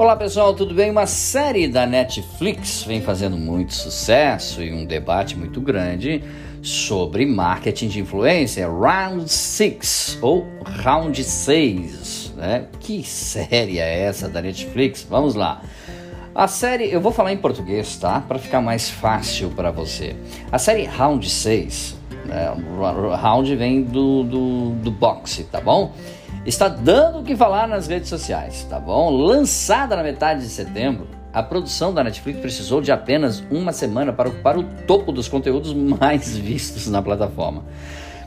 [0.00, 0.90] Olá pessoal, tudo bem?
[0.90, 6.24] Uma série da Netflix vem fazendo muito sucesso e um debate muito grande
[6.62, 10.46] sobre marketing de influência, Round 6 ou
[10.82, 12.32] Round 6.
[12.34, 12.64] Né?
[12.80, 15.06] Que série é essa da Netflix?
[15.06, 15.60] Vamos lá.
[16.34, 18.22] A série, eu vou falar em português, tá?
[18.26, 20.16] Para ficar mais fácil para você.
[20.50, 22.54] A série Round 6, né?
[23.20, 25.92] round vem do, do, do boxe, tá bom?
[26.44, 29.10] Está dando o que falar nas redes sociais, tá bom?
[29.10, 34.28] Lançada na metade de setembro, a produção da Netflix precisou de apenas uma semana para
[34.28, 37.64] ocupar o topo dos conteúdos mais vistos na plataforma.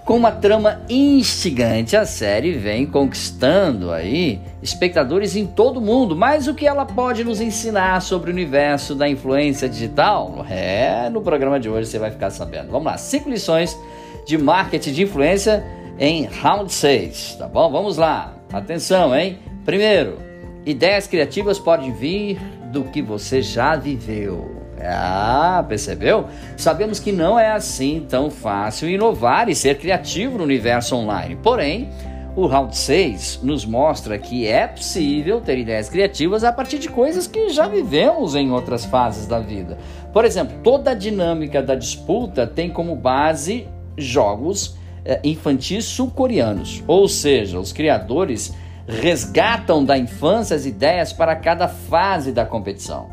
[0.06, 6.14] Com uma trama instigante, a série vem conquistando aí espectadores em todo o mundo.
[6.14, 10.46] Mas o que ela pode nos ensinar sobre o universo da influência digital?
[10.50, 12.70] É, no programa de hoje você vai ficar sabendo.
[12.70, 13.78] Vamos lá, cinco lições
[14.26, 15.64] de marketing de influência
[16.00, 17.72] em round 6, tá bom?
[17.72, 18.36] Vamos lá.
[18.52, 19.40] Atenção, hein?
[19.66, 20.18] Primeiro,
[20.66, 22.40] ideias criativas podem vir
[22.72, 24.64] do que você já viveu.
[24.82, 26.28] Ah, percebeu?
[26.58, 31.38] Sabemos que não é assim tão fácil inovar e ser criativo no universo online.
[31.42, 31.90] Porém,
[32.36, 37.28] o Round 6 nos mostra que é possível ter ideias criativas a partir de coisas
[37.28, 39.78] que já vivemos em outras fases da vida.
[40.12, 44.76] Por exemplo, toda a dinâmica da disputa tem como base jogos
[45.24, 48.54] infantis sul-coreanos, ou seja, os criadores
[48.88, 53.10] resgatam da infância as ideias para cada fase da competição.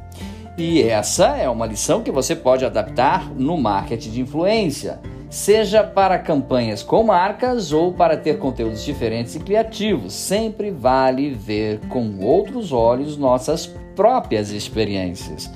[0.58, 6.18] E essa é uma lição que você pode adaptar no marketing de influência, seja para
[6.18, 10.12] campanhas com marcas ou para ter conteúdos diferentes e criativos.
[10.12, 15.50] Sempre vale ver com outros olhos nossas próprias experiências.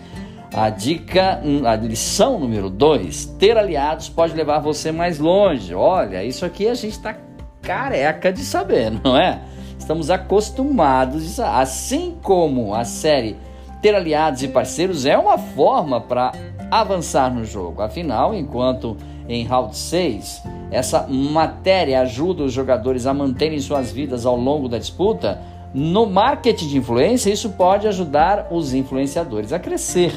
[0.57, 5.75] A dica, a lição número 2: ter aliados pode levar você mais longe.
[5.75, 7.17] Olha, isso aqui a gente está
[7.61, 9.41] careca de saber, não é?
[9.77, 13.37] Estamos acostumados, assim como a série
[13.83, 16.31] ter aliados e parceiros é uma forma para
[16.71, 17.83] avançar no jogo.
[17.83, 18.97] Afinal, enquanto
[19.29, 20.41] em Round 6
[20.71, 25.41] essa matéria ajuda os jogadores a manterem suas vidas ao longo da disputa,
[25.75, 30.13] no marketing de influência isso pode ajudar os influenciadores a crescer.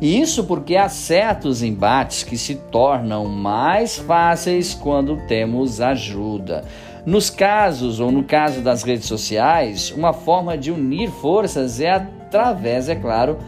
[0.00, 6.64] E isso porque há certos embates que se tornam mais fáceis quando temos ajuda.
[7.04, 12.88] Nos casos, ou no caso das redes sociais, uma forma de unir forças é através,
[12.88, 13.38] é claro,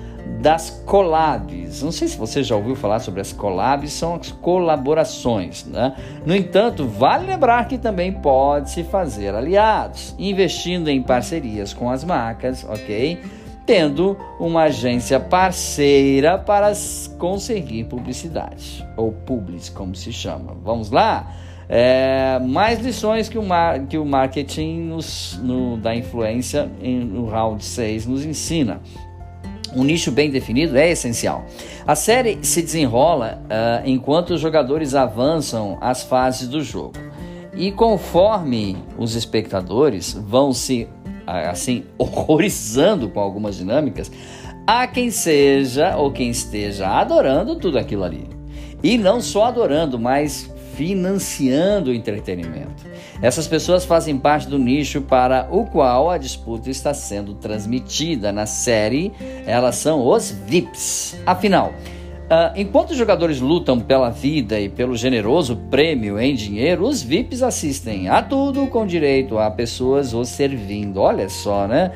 [0.40, 1.82] das collabs.
[1.82, 5.64] Não sei se você já ouviu falar sobre as collabs, são as colaborações.
[5.66, 5.94] Né?
[6.24, 12.64] No entanto, vale lembrar que também pode-se fazer aliados, investindo em parcerias com as marcas,
[12.64, 13.20] ok?
[13.70, 16.72] Tendo uma agência parceira para
[17.20, 20.56] conseguir publicidade, ou publis, como se chama.
[20.64, 21.32] Vamos lá?
[21.68, 27.26] É, mais lições que o, mar, que o marketing nos, no, da influência em, no
[27.26, 28.80] round 6 nos ensina.
[29.72, 31.44] Um nicho bem definido é essencial.
[31.86, 36.94] A série se desenrola uh, enquanto os jogadores avançam as fases do jogo.
[37.54, 40.88] E conforme os espectadores vão se
[41.50, 44.10] assim, horrorizando com algumas dinâmicas,
[44.66, 48.28] há quem seja ou quem esteja adorando tudo aquilo ali.
[48.82, 52.86] E não só adorando, mas financiando o entretenimento.
[53.20, 58.32] Essas pessoas fazem parte do nicho para o qual a disputa está sendo transmitida.
[58.32, 59.12] Na série,
[59.44, 61.18] elas são os VIPs.
[61.26, 61.74] Afinal,
[62.30, 67.42] Uh, enquanto os jogadores lutam pela vida e pelo generoso prêmio em dinheiro, os VIPs
[67.42, 71.00] assistem a tudo com direito a pessoas os servindo.
[71.00, 71.90] Olha só, né?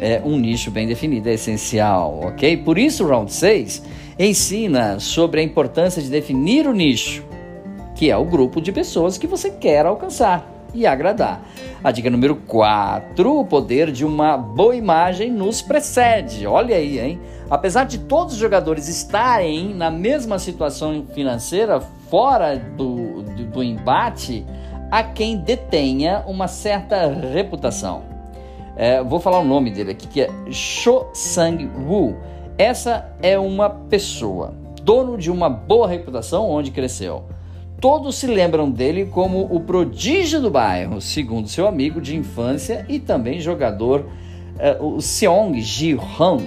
[0.00, 2.56] É um nicho bem definido, é essencial, ok?
[2.56, 3.82] Por isso, o Round 6
[4.18, 7.22] ensina sobre a importância de definir o nicho,
[7.94, 11.40] que é o grupo de pessoas que você quer alcançar e agradar.
[11.82, 16.46] A dica número 4, o poder de uma boa imagem nos precede.
[16.46, 17.20] Olha aí, hein?
[17.48, 21.80] Apesar de todos os jogadores estarem na mesma situação financeira,
[22.10, 24.44] fora do, do, do embate,
[24.90, 28.02] há quem detenha uma certa reputação.
[28.76, 32.16] É, vou falar o nome dele aqui, que é Cho Sang-woo.
[32.58, 37.24] Essa é uma pessoa, dono de uma boa reputação onde cresceu.
[37.84, 42.98] Todos se lembram dele como o prodígio do bairro, segundo seu amigo de infância e
[42.98, 44.06] também jogador,
[44.80, 46.38] uh, o Seong Ji-han.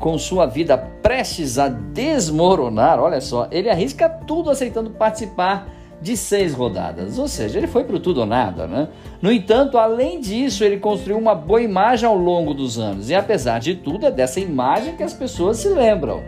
[0.00, 5.68] Com sua vida prestes a desmoronar, olha só, ele arrisca tudo aceitando participar
[6.00, 8.88] de seis rodadas, ou seja, ele foi para tudo ou nada, né?
[9.20, 13.58] No entanto, além disso, ele construiu uma boa imagem ao longo dos anos, e apesar
[13.58, 16.22] de tudo, é dessa imagem que as pessoas se lembram.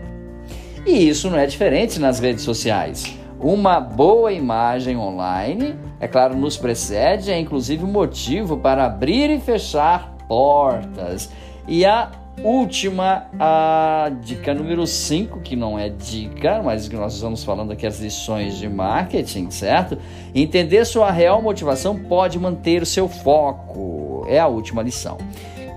[0.85, 3.24] E isso não é diferente nas redes sociais.
[3.45, 10.17] Uma boa imagem online, é claro, nos precede, é inclusive motivo para abrir e fechar
[10.27, 11.31] portas.
[11.69, 12.11] E a
[12.43, 17.87] última, a dica número 5, que não é dica, mas que nós estamos falando aqui
[17.87, 19.99] as lições de marketing, certo?
[20.35, 24.25] Entender sua real motivação pode manter o seu foco.
[24.27, 25.19] É a última lição.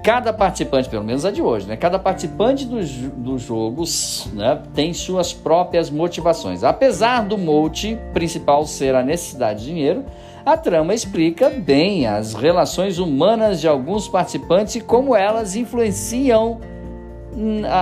[0.07, 1.75] Cada participante, pelo menos a de hoje, né?
[1.75, 6.63] Cada participante dos do jogos né, tem suas próprias motivações.
[6.63, 10.05] Apesar do mote principal ser a necessidade de dinheiro,
[10.45, 16.61] a trama explica bem as relações humanas de alguns participantes e como elas influenciam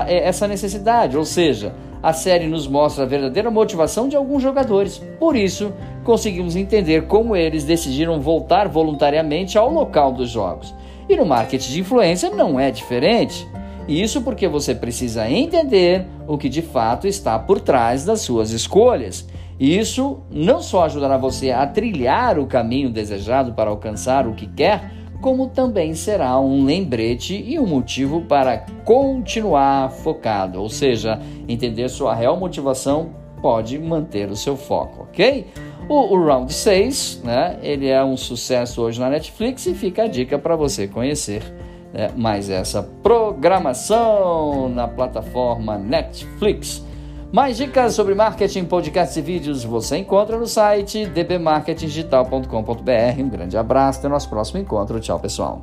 [0.07, 1.15] essa necessidade.
[1.15, 4.97] Ou seja, a série nos mostra a verdadeira motivação de alguns jogadores.
[5.19, 5.71] Por isso,
[6.03, 10.73] conseguimos entender como eles decidiram voltar voluntariamente ao local dos jogos.
[11.07, 13.47] E no marketing de influência não é diferente.
[13.87, 19.27] Isso porque você precisa entender o que de fato está por trás das suas escolhas.
[19.59, 24.91] Isso não só ajudará você a trilhar o caminho desejado para alcançar o que quer,
[25.21, 32.13] como também será um lembrete e um motivo para continuar focado, ou seja, entender sua
[32.13, 33.11] real motivação
[33.41, 35.47] pode manter o seu foco, ok?
[35.87, 40.07] O, o Round 6, né, ele é um sucesso hoje na Netflix e fica a
[40.07, 41.43] dica para você conhecer
[41.93, 46.83] né, mais essa programação na plataforma Netflix.
[47.31, 53.19] Mais dicas sobre marketing, podcasts e vídeos você encontra no site dbmarketingdigital.com.br.
[53.19, 54.99] Um grande abraço, até o nosso próximo encontro.
[54.99, 55.61] Tchau, pessoal.